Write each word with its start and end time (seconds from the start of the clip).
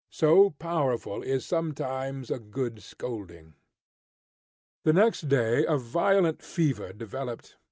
So 0.09 0.49
powerful 0.49 1.21
is 1.21 1.45
sometimes 1.45 2.31
a 2.31 2.39
good 2.39 2.81
scolding! 2.81 3.53
The 4.83 4.93
next 4.93 5.29
day 5.29 5.63
a 5.63 5.77
violent 5.77 6.41
fever 6.41 6.91
developed. 6.91 7.55